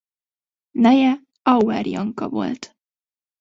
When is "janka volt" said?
1.87-2.75